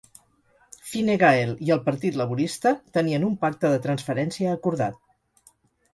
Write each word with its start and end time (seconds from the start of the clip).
Fine 0.91 1.17
Gael 1.23 1.51
i 1.67 1.73
el 1.75 1.83
Partit 1.91 2.17
Laborista 2.23 2.73
tenien 2.99 3.27
un 3.31 3.39
pacte 3.47 3.75
de 3.75 3.85
transferència 3.87 4.57
acordat. 4.59 4.99